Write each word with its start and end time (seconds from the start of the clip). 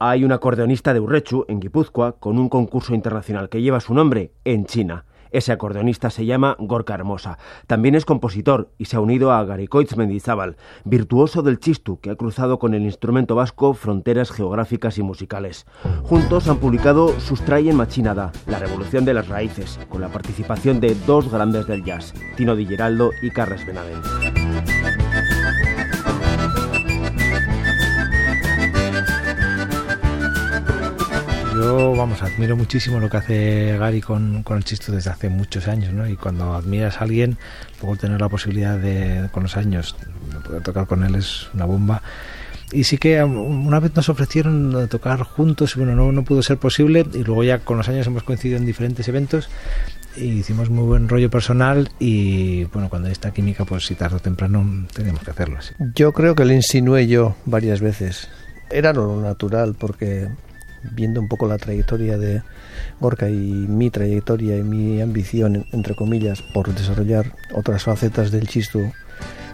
Hay 0.00 0.24
un 0.24 0.30
acordeonista 0.30 0.94
de 0.94 1.00
Urrechu, 1.00 1.44
en 1.48 1.58
Guipúzcoa, 1.58 2.12
con 2.20 2.38
un 2.38 2.48
concurso 2.48 2.94
internacional 2.94 3.48
que 3.48 3.62
lleva 3.62 3.80
su 3.80 3.94
nombre 3.94 4.32
en 4.44 4.64
China. 4.64 5.06
Ese 5.32 5.50
acordeonista 5.50 6.08
se 6.10 6.24
llama 6.24 6.54
Gorka 6.60 6.94
Hermosa. 6.94 7.36
También 7.66 7.96
es 7.96 8.04
compositor 8.04 8.70
y 8.78 8.84
se 8.84 8.96
ha 8.96 9.00
unido 9.00 9.32
a 9.32 9.44
Garicoitz 9.44 9.96
Mendizábal, 9.96 10.56
virtuoso 10.84 11.42
del 11.42 11.58
chistu 11.58 11.98
que 11.98 12.10
ha 12.10 12.16
cruzado 12.16 12.60
con 12.60 12.74
el 12.74 12.82
instrumento 12.82 13.34
vasco 13.34 13.74
fronteras 13.74 14.30
geográficas 14.30 14.98
y 14.98 15.02
musicales. 15.02 15.66
Juntos 16.04 16.48
han 16.48 16.58
publicado 16.58 17.18
Sustrayen 17.18 17.74
Machinada, 17.74 18.30
La 18.46 18.60
Revolución 18.60 19.04
de 19.04 19.14
las 19.14 19.26
Raíces, 19.26 19.80
con 19.88 20.00
la 20.00 20.08
participación 20.08 20.78
de 20.78 20.94
dos 21.06 21.28
grandes 21.30 21.66
del 21.66 21.84
jazz, 21.84 22.14
Tino 22.36 22.54
Di 22.54 22.66
Geraldo 22.66 23.10
y 23.20 23.30
Carles 23.30 23.66
Benavent. 23.66 24.37
Yo, 31.58 31.92
vamos, 31.96 32.22
admiro 32.22 32.56
muchísimo 32.56 33.00
lo 33.00 33.10
que 33.10 33.16
hace 33.16 33.76
Gary 33.76 34.00
con, 34.00 34.44
con 34.44 34.58
el 34.58 34.64
chisto 34.64 34.92
desde 34.92 35.10
hace 35.10 35.28
muchos 35.28 35.66
años, 35.66 35.92
¿no? 35.92 36.08
Y 36.08 36.14
cuando 36.14 36.54
admiras 36.54 36.98
a 36.98 37.00
alguien, 37.00 37.36
luego 37.80 37.96
tener 37.96 38.20
la 38.20 38.28
posibilidad 38.28 38.78
de, 38.78 39.28
con 39.32 39.42
los 39.42 39.56
años, 39.56 39.96
de 40.32 40.38
poder 40.38 40.62
tocar 40.62 40.86
con 40.86 41.02
él 41.02 41.16
es 41.16 41.48
una 41.54 41.64
bomba. 41.64 42.00
Y 42.70 42.84
sí 42.84 42.96
que 42.96 43.24
una 43.24 43.80
vez 43.80 43.92
nos 43.96 44.08
ofrecieron 44.08 44.88
tocar 44.88 45.22
juntos, 45.24 45.74
bueno, 45.74 45.96
no, 45.96 46.12
no 46.12 46.22
pudo 46.22 46.42
ser 46.42 46.58
posible, 46.58 47.04
y 47.12 47.24
luego 47.24 47.42
ya 47.42 47.58
con 47.58 47.76
los 47.76 47.88
años 47.88 48.06
hemos 48.06 48.22
coincidido 48.22 48.56
en 48.56 48.64
diferentes 48.64 49.08
eventos, 49.08 49.48
y 50.16 50.26
hicimos 50.26 50.70
muy 50.70 50.84
buen 50.84 51.08
rollo 51.08 51.28
personal 51.28 51.90
y 51.98 52.66
bueno, 52.66 52.88
cuando 52.88 53.08
hay 53.08 53.12
esta 53.12 53.32
química, 53.32 53.64
pues 53.64 53.84
si 53.84 53.96
tarde 53.96 54.18
o 54.18 54.20
temprano 54.20 54.86
tenemos 54.94 55.24
que 55.24 55.32
hacerlo 55.32 55.58
así. 55.58 55.74
Yo 55.96 56.12
creo 56.12 56.36
que 56.36 56.44
le 56.44 56.54
insinué 56.54 57.08
yo 57.08 57.34
varias 57.46 57.80
veces. 57.80 58.28
Era 58.70 58.92
lo 58.92 59.20
natural 59.20 59.74
porque 59.76 60.28
viendo 60.82 61.20
un 61.20 61.28
poco 61.28 61.46
la 61.46 61.58
trayectoria 61.58 62.18
de 62.18 62.42
Gorka 63.00 63.28
y 63.28 63.66
mi 63.68 63.90
trayectoria 63.90 64.56
y 64.56 64.62
mi 64.62 65.00
ambición, 65.00 65.66
entre 65.72 65.94
comillas, 65.94 66.42
por 66.54 66.72
desarrollar 66.74 67.34
otras 67.54 67.84
facetas 67.84 68.30
del 68.30 68.48
chisto, 68.48 68.80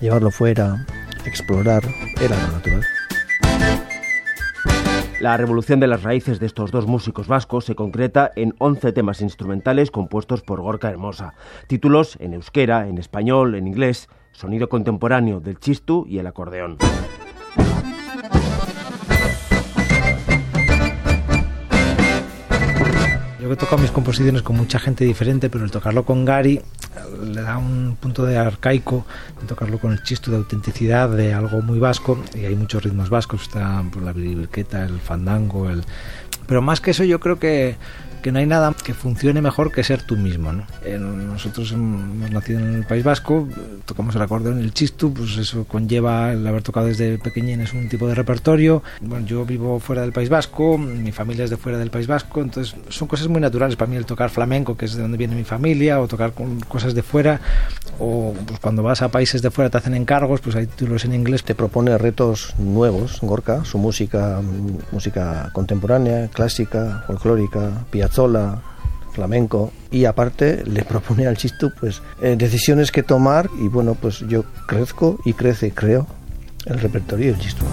llevarlo 0.00 0.30
fuera, 0.30 0.86
explorar, 1.24 1.82
era 2.20 2.36
lo 2.46 2.52
natural. 2.52 2.84
La 5.20 5.36
revolución 5.36 5.80
de 5.80 5.86
las 5.86 6.02
raíces 6.02 6.40
de 6.40 6.46
estos 6.46 6.70
dos 6.70 6.86
músicos 6.86 7.28
vascos 7.28 7.66
se 7.66 7.74
concreta 7.74 8.32
en 8.36 8.54
11 8.56 8.92
temas 8.92 9.20
instrumentales 9.20 9.90
compuestos 9.90 10.40
por 10.40 10.62
Gorka 10.62 10.88
Hermosa. 10.88 11.34
Títulos 11.66 12.16
en 12.20 12.32
euskera, 12.32 12.88
en 12.88 12.96
español, 12.96 13.54
en 13.54 13.66
inglés, 13.66 14.08
sonido 14.32 14.70
contemporáneo 14.70 15.40
del 15.40 15.60
chistu 15.60 16.06
y 16.08 16.20
el 16.20 16.26
acordeón. 16.26 16.78
Yo 23.40 23.50
he 23.50 23.56
tocado 23.56 23.78
mis 23.78 23.90
composiciones 23.90 24.42
con 24.42 24.56
mucha 24.56 24.78
gente 24.78 25.04
diferente, 25.04 25.48
pero 25.48 25.64
el 25.64 25.70
tocarlo 25.70 26.04
con 26.04 26.26
Gary 26.26 26.60
le 27.24 27.40
da 27.40 27.56
un 27.56 27.96
punto 27.98 28.26
de 28.26 28.36
arcaico, 28.36 29.06
tocarlo 29.48 29.78
con 29.78 29.92
el 29.92 30.02
chisto 30.02 30.30
de 30.30 30.36
autenticidad 30.36 31.08
de 31.08 31.32
algo 31.32 31.62
muy 31.62 31.78
vasco, 31.78 32.22
y 32.34 32.44
hay 32.44 32.54
muchos 32.54 32.82
ritmos 32.82 33.08
vascos, 33.08 33.42
está 33.42 33.82
pues, 33.90 34.04
la 34.04 34.12
birqueta, 34.12 34.84
el 34.84 35.00
fandango, 35.00 35.70
el... 35.70 35.84
pero 36.50 36.62
más 36.62 36.80
que 36.80 36.90
eso 36.90 37.04
yo 37.04 37.20
creo 37.20 37.38
que 37.38 37.76
que 38.20 38.32
no 38.32 38.38
hay 38.38 38.46
nada 38.46 38.74
que 38.84 38.94
funcione 38.94 39.40
mejor 39.40 39.72
que 39.72 39.82
ser 39.82 40.02
tú 40.02 40.16
mismo. 40.16 40.52
¿no? 40.52 40.64
Nosotros 40.98 41.72
hemos 41.72 42.30
nacido 42.30 42.60
en 42.60 42.74
el 42.74 42.84
País 42.84 43.02
Vasco, 43.02 43.48
tocamos 43.86 44.14
el 44.14 44.22
acordeón, 44.22 44.58
el 44.58 44.72
chistu, 44.72 45.12
pues 45.12 45.36
eso 45.36 45.64
conlleva 45.64 46.32
el 46.32 46.46
haber 46.46 46.62
tocado 46.62 46.86
desde 46.86 47.18
pequeñín 47.18 47.60
es 47.60 47.72
un 47.72 47.88
tipo 47.88 48.06
de 48.06 48.14
repertorio. 48.14 48.82
Bueno, 49.00 49.26
yo 49.26 49.44
vivo 49.44 49.80
fuera 49.80 50.02
del 50.02 50.12
País 50.12 50.28
Vasco, 50.28 50.76
mi 50.78 51.12
familia 51.12 51.44
es 51.44 51.50
de 51.50 51.56
fuera 51.56 51.78
del 51.78 51.90
País 51.90 52.06
Vasco, 52.06 52.40
entonces 52.40 52.74
son 52.88 53.08
cosas 53.08 53.28
muy 53.28 53.40
naturales 53.40 53.76
para 53.76 53.90
mí 53.90 53.96
el 53.96 54.06
tocar 54.06 54.30
flamenco, 54.30 54.76
que 54.76 54.84
es 54.84 54.94
de 54.94 55.02
donde 55.02 55.16
viene 55.16 55.34
mi 55.34 55.44
familia, 55.44 56.00
o 56.00 56.08
tocar 56.08 56.32
con 56.32 56.60
cosas 56.60 56.94
de 56.94 57.02
fuera, 57.02 57.40
o 57.98 58.34
pues 58.46 58.60
cuando 58.60 58.82
vas 58.82 59.02
a 59.02 59.08
países 59.08 59.42
de 59.42 59.50
fuera 59.50 59.70
te 59.70 59.78
hacen 59.78 59.94
encargos, 59.94 60.40
pues 60.40 60.56
hay 60.56 60.66
títulos 60.66 61.04
en 61.04 61.14
inglés. 61.14 61.42
Te 61.42 61.54
propone 61.54 61.96
retos 61.96 62.54
nuevos, 62.58 63.20
Gorka, 63.22 63.64
su 63.64 63.78
música, 63.78 64.40
música 64.92 65.50
contemporánea, 65.52 66.28
clásica, 66.40 67.04
folclórica, 67.06 67.84
piazzolla, 67.90 68.62
flamenco 69.12 69.72
y 69.90 70.06
aparte 70.06 70.64
le 70.64 70.84
propone 70.84 71.26
al 71.26 71.36
chistu 71.36 71.70
pues 71.78 72.00
eh, 72.22 72.34
decisiones 72.34 72.90
que 72.90 73.02
tomar 73.02 73.50
y 73.60 73.68
bueno 73.68 73.94
pues 73.94 74.20
yo 74.26 74.44
crezco 74.66 75.18
y 75.26 75.34
crece 75.34 75.72
creo 75.72 76.06
el 76.64 76.80
repertorio 76.80 77.32
del 77.32 77.40
chistu. 77.40 77.66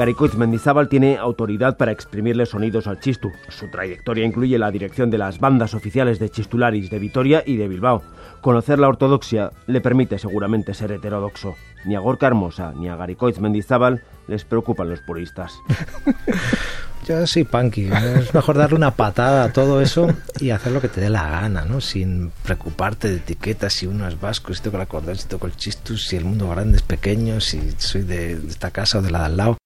Garicoitz 0.00 0.34
Mendizábal 0.34 0.88
tiene 0.88 1.18
autoridad 1.18 1.76
para 1.76 1.92
exprimirle 1.92 2.46
sonidos 2.46 2.86
al 2.86 3.00
chistu. 3.00 3.32
Su 3.50 3.68
trayectoria 3.68 4.24
incluye 4.24 4.58
la 4.58 4.70
dirección 4.70 5.10
de 5.10 5.18
las 5.18 5.40
bandas 5.40 5.74
oficiales 5.74 6.18
de 6.18 6.30
Chistularis 6.30 6.88
de 6.88 6.98
Vitoria 6.98 7.42
y 7.44 7.58
de 7.58 7.68
Bilbao. 7.68 8.02
Conocer 8.40 8.78
la 8.78 8.88
ortodoxia 8.88 9.50
le 9.66 9.82
permite 9.82 10.18
seguramente 10.18 10.72
ser 10.72 10.92
heterodoxo. 10.92 11.54
Ni 11.84 11.96
a 11.96 12.00
Gorka 12.00 12.28
Hermosa 12.28 12.72
ni 12.74 12.88
a 12.88 12.96
Garicoitz 12.96 13.40
Mendizábal 13.40 14.02
les 14.26 14.46
preocupan 14.46 14.88
los 14.88 15.02
puristas. 15.02 15.52
Yo 17.06 17.26
soy 17.26 17.44
punky, 17.44 17.90
es 17.92 18.32
mejor 18.32 18.56
darle 18.56 18.76
una 18.76 18.92
patada 18.92 19.44
a 19.44 19.52
todo 19.52 19.82
eso 19.82 20.08
y 20.38 20.48
hacer 20.48 20.72
lo 20.72 20.80
que 20.80 20.88
te 20.88 21.02
dé 21.02 21.10
la 21.10 21.28
gana, 21.28 21.66
¿no? 21.66 21.82
Sin 21.82 22.30
preocuparte 22.42 23.08
de 23.08 23.16
etiquetas, 23.16 23.74
si 23.74 23.86
uno 23.86 24.08
es 24.08 24.18
vasco, 24.18 24.54
si 24.54 24.62
toco 24.62 24.78
el 24.78 24.82
acordeón, 24.84 25.18
si 25.18 25.28
toco 25.28 25.46
el 25.46 25.56
chistus, 25.56 26.06
si 26.06 26.16
el 26.16 26.24
mundo 26.24 26.48
grande 26.48 26.78
es 26.78 26.82
pequeño, 26.82 27.40
si 27.40 27.74
soy 27.76 28.02
de 28.02 28.32
esta 28.48 28.70
casa 28.70 29.00
o 29.00 29.02
de 29.02 29.10
la 29.10 29.18
de 29.18 29.24
al 29.26 29.36
lado. 29.36 29.59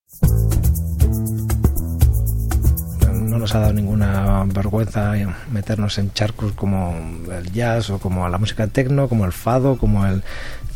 No 3.34 3.40
nos 3.40 3.52
ha 3.56 3.58
dado 3.58 3.72
ninguna 3.72 4.44
vergüenza 4.46 5.12
meternos 5.50 5.98
en 5.98 6.12
charcos 6.12 6.52
como 6.52 6.94
el 7.36 7.50
jazz 7.50 7.90
o 7.90 7.98
como 7.98 8.28
la 8.28 8.38
música 8.38 8.68
techno, 8.68 9.08
como 9.08 9.24
el 9.24 9.32
fado, 9.32 9.76
como 9.76 10.06
el 10.06 10.22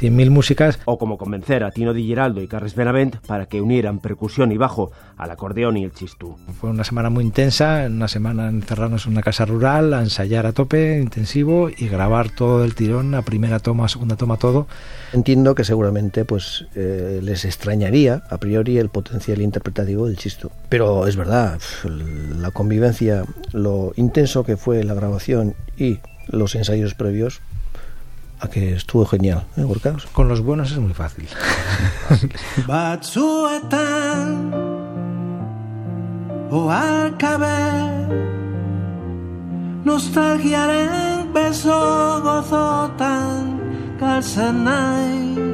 100.000 0.00 0.30
músicas. 0.30 0.78
O 0.84 0.98
como 0.98 1.18
convencer 1.18 1.64
a 1.64 1.70
Tino 1.70 1.92
Di 1.92 2.04
Giraldo 2.04 2.40
y 2.40 2.48
Carles 2.48 2.74
Benavent 2.74 3.16
para 3.26 3.46
que 3.46 3.60
unieran 3.60 3.98
percusión 3.98 4.52
y 4.52 4.56
bajo 4.56 4.92
al 5.16 5.30
acordeón 5.30 5.76
y 5.76 5.84
el 5.84 5.92
chistú. 5.92 6.36
Fue 6.60 6.70
una 6.70 6.84
semana 6.84 7.10
muy 7.10 7.24
intensa, 7.24 7.84
una 7.88 8.06
semana 8.06 8.48
encerrarnos 8.48 9.06
en 9.06 9.12
una 9.12 9.22
casa 9.22 9.44
rural, 9.44 9.92
a 9.92 10.00
ensayar 10.00 10.46
a 10.46 10.52
tope, 10.52 10.98
intensivo 11.00 11.68
y 11.68 11.88
grabar 11.88 12.30
todo 12.30 12.64
el 12.64 12.74
tirón, 12.74 13.14
a 13.14 13.22
primera 13.22 13.58
toma, 13.58 13.88
segunda 13.88 14.16
toma, 14.16 14.36
todo. 14.36 14.68
Entiendo 15.12 15.54
que 15.54 15.64
seguramente 15.64 16.24
pues 16.24 16.66
eh, 16.76 17.20
les 17.22 17.44
extrañaría 17.44 18.22
a 18.30 18.38
priori 18.38 18.78
el 18.78 18.90
potencial 18.90 19.40
interpretativo 19.40 20.06
del 20.06 20.16
chisto. 20.16 20.52
Pero 20.68 21.08
es 21.08 21.16
verdad, 21.16 21.58
la 21.84 22.47
convivencia, 22.52 23.24
lo 23.52 23.92
intenso 23.96 24.44
que 24.44 24.56
fue 24.56 24.84
la 24.84 24.94
grabación 24.94 25.54
y 25.76 25.98
los 26.26 26.54
ensayos 26.54 26.94
previos, 26.94 27.40
a 28.40 28.48
que 28.48 28.74
estuvo 28.74 29.04
genial, 29.06 29.44
¿eh? 29.56 29.64
Con 30.12 30.28
los 30.28 30.40
buenos 30.40 30.70
es 30.70 30.78
muy 30.78 30.94
fácil. 30.94 31.28
Batzuetan 32.66 34.52
oarkabe 36.50 37.46
Nostalgiaren 39.84 41.32
beso 41.32 42.20
gozotan 42.22 43.60
galtzen 44.00 44.64
naiz 44.64 45.47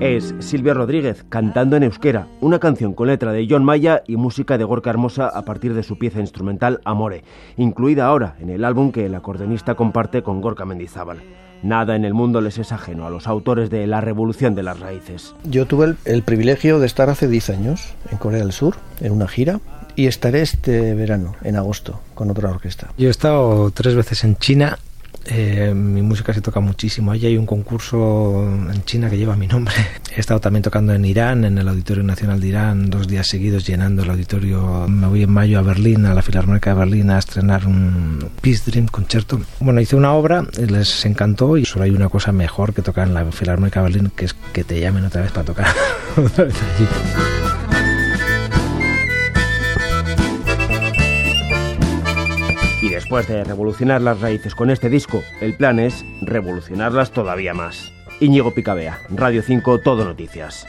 Es 0.00 0.34
Silvia 0.38 0.72
Rodríguez 0.72 1.26
cantando 1.28 1.76
en 1.76 1.82
euskera, 1.82 2.26
una 2.40 2.58
canción 2.58 2.94
con 2.94 3.08
letra 3.08 3.32
de 3.32 3.46
John 3.48 3.66
Maya 3.66 4.02
y 4.06 4.16
música 4.16 4.56
de 4.56 4.64
Gorka 4.64 4.88
Hermosa 4.88 5.28
a 5.28 5.44
partir 5.44 5.74
de 5.74 5.82
su 5.82 5.98
pieza 5.98 6.20
instrumental 6.20 6.80
Amore, 6.86 7.22
incluida 7.58 8.06
ahora 8.06 8.34
en 8.40 8.48
el 8.48 8.64
álbum 8.64 8.92
que 8.92 9.04
el 9.04 9.14
acordeonista 9.14 9.74
comparte 9.74 10.22
con 10.22 10.40
Gorka 10.40 10.64
Mendizábal. 10.64 11.18
Nada 11.62 11.96
en 11.96 12.06
el 12.06 12.14
mundo 12.14 12.40
les 12.40 12.56
es 12.56 12.72
ajeno 12.72 13.06
a 13.06 13.10
los 13.10 13.26
autores 13.26 13.68
de 13.68 13.86
La 13.86 14.00
Revolución 14.00 14.54
de 14.54 14.62
las 14.62 14.80
Raíces. 14.80 15.34
Yo 15.44 15.66
tuve 15.66 15.84
el, 15.84 15.96
el 16.06 16.22
privilegio 16.22 16.78
de 16.78 16.86
estar 16.86 17.10
hace 17.10 17.28
10 17.28 17.50
años 17.50 17.92
en 18.10 18.16
Corea 18.16 18.40
del 18.40 18.52
Sur, 18.52 18.76
en 19.02 19.12
una 19.12 19.28
gira, 19.28 19.60
y 19.96 20.06
estaré 20.06 20.40
este 20.40 20.94
verano, 20.94 21.34
en 21.44 21.56
agosto, 21.56 22.00
con 22.14 22.30
otra 22.30 22.48
orquesta. 22.48 22.88
Yo 22.96 23.08
he 23.08 23.10
estado 23.10 23.70
tres 23.70 23.94
veces 23.94 24.24
en 24.24 24.36
China. 24.36 24.78
Eh, 25.26 25.72
mi 25.74 26.02
música 26.02 26.32
se 26.32 26.40
toca 26.40 26.60
muchísimo. 26.60 27.12
Allí 27.12 27.26
hay 27.26 27.36
un 27.36 27.46
concurso 27.46 28.44
en 28.72 28.84
China 28.84 29.10
que 29.10 29.18
lleva 29.18 29.36
mi 29.36 29.46
nombre. 29.46 29.74
He 30.16 30.20
estado 30.20 30.40
también 30.40 30.62
tocando 30.62 30.92
en 30.92 31.04
Irán, 31.04 31.44
en 31.44 31.58
el 31.58 31.68
Auditorio 31.68 32.02
Nacional 32.02 32.40
de 32.40 32.48
Irán, 32.48 32.90
dos 32.90 33.06
días 33.06 33.26
seguidos 33.26 33.66
llenando 33.66 34.02
el 34.02 34.10
auditorio. 34.10 34.86
Me 34.88 35.06
voy 35.06 35.22
en 35.22 35.30
mayo 35.30 35.58
a 35.58 35.62
Berlín, 35.62 36.06
a 36.06 36.14
la 36.14 36.22
Filarmónica 36.22 36.70
de 36.70 36.80
Berlín, 36.80 37.10
a 37.10 37.18
estrenar 37.18 37.66
un 37.66 38.30
Peace 38.40 38.70
Dream 38.70 38.86
concierto. 38.86 39.40
Bueno, 39.60 39.80
hice 39.80 39.96
una 39.96 40.12
obra, 40.12 40.44
les 40.58 41.04
encantó 41.04 41.56
y 41.56 41.64
solo 41.64 41.84
hay 41.84 41.90
una 41.90 42.08
cosa 42.08 42.32
mejor 42.32 42.74
que 42.74 42.82
tocar 42.82 43.06
en 43.06 43.14
la 43.14 43.30
Filarmónica 43.30 43.80
de 43.80 43.84
Berlín, 43.84 44.12
que 44.14 44.24
es 44.24 44.34
que 44.52 44.64
te 44.64 44.80
llamen 44.80 45.04
otra 45.04 45.22
vez 45.22 45.30
para 45.30 45.44
tocar 45.44 45.66
otra 46.16 46.44
vez 46.44 46.54
allí. 46.56 47.89
Después 53.10 53.26
de 53.26 53.42
revolucionar 53.42 54.00
las 54.02 54.20
raíces 54.20 54.54
con 54.54 54.70
este 54.70 54.88
disco, 54.88 55.24
el 55.40 55.56
plan 55.56 55.80
es 55.80 56.04
revolucionarlas 56.22 57.10
todavía 57.10 57.52
más. 57.52 57.90
Íñigo 58.20 58.54
Picabea, 58.54 59.00
Radio 59.10 59.42
5, 59.42 59.80
Todo 59.80 60.04
Noticias. 60.04 60.64